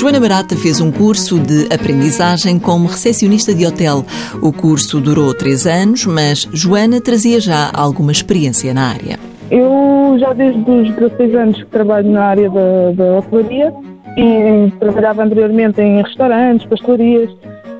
[0.00, 4.02] Joana Barata fez um curso de aprendizagem como recepcionista de hotel.
[4.40, 9.18] O curso durou três anos, mas Joana trazia já alguma experiência na área.
[9.50, 13.74] Eu já desde os 16 anos que trabalho na área da, da hotelaria
[14.16, 17.30] e trabalhava anteriormente em restaurantes, pastelarias,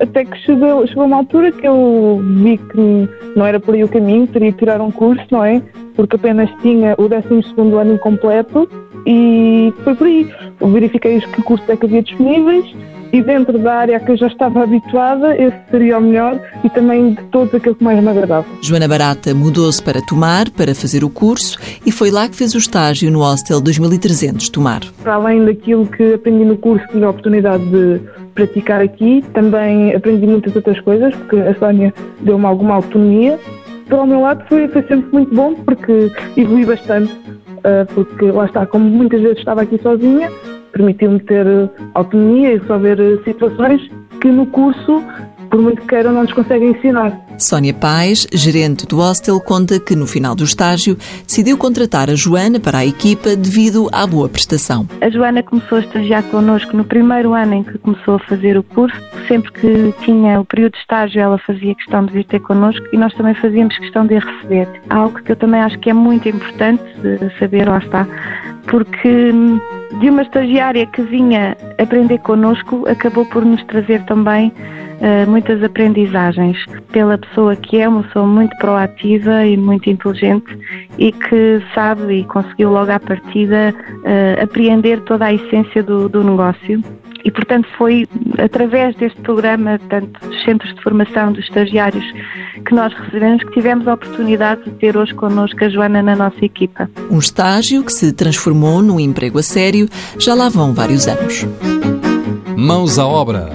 [0.00, 3.88] até que chegou, chegou uma altura que eu vi que não era por aí o
[3.88, 5.62] caminho, teria que tirar um curso, não é?
[5.98, 8.70] Porque apenas tinha o 12 ano incompleto
[9.04, 10.32] e foi por aí.
[10.60, 12.64] Verifiquei os que cursos é que havia disponíveis
[13.12, 17.14] e dentro da área que eu já estava habituada, esse seria o melhor e também
[17.14, 18.46] de todos aquilo que mais me agradava.
[18.60, 22.58] Joana Barata mudou-se para Tomar para fazer o curso e foi lá que fez o
[22.58, 24.82] estágio no Hostel 2300 Tomar.
[25.02, 28.00] Para além daquilo que aprendi no curso, tive a oportunidade de
[28.34, 33.38] praticar aqui, também aprendi muitas outras coisas, porque a Sónia deu-me alguma autonomia.
[33.88, 37.12] Para o meu lado foi, foi sempre muito bom porque evolui bastante
[37.64, 40.30] ah, porque lá está, como muitas vezes estava aqui sozinha,
[40.72, 41.46] permitiu-me ter
[41.94, 43.80] autonomia e resolver situações
[44.20, 45.02] que no curso
[45.50, 47.18] por muito que queiram, não nos conseguem ensinar.
[47.38, 50.96] Sónia Pais, gerente do hostel, conta que no final do estágio
[51.26, 54.86] decidiu contratar a Joana para a equipa devido à boa prestação.
[55.00, 58.62] A Joana começou a estagiar connosco no primeiro ano em que começou a fazer o
[58.62, 58.96] curso.
[59.28, 62.96] Sempre que tinha o período de estágio, ela fazia questão de vir ter connosco e
[62.96, 64.68] nós também fazíamos questão de a receber.
[64.88, 66.82] Algo que eu também acho que é muito importante
[67.38, 68.06] saber, lá está,
[68.66, 69.32] porque
[70.00, 76.58] de uma estagiária que vinha aprender connosco, acabou por nos trazer também uh, muitas aprendizagens.
[76.92, 80.58] Pela pessoa que é, uma pessoa muito proativa e muito inteligente
[80.98, 86.22] e que sabe e conseguiu logo à partida uh, apreender toda a essência do, do
[86.22, 86.82] negócio
[87.28, 88.08] e, portanto, foi
[88.42, 92.02] através deste programa, tanto dos centros de formação dos estagiários
[92.64, 96.42] que nós recebemos, que tivemos a oportunidade de ter hoje connosco a Joana na nossa
[96.42, 96.88] equipa.
[97.10, 101.46] Um estágio que se transformou num emprego a sério, já lá vão vários anos.
[102.56, 103.50] Mãos à obra.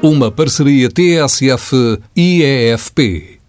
[0.00, 2.16] Uma parceria TSF-IEFP.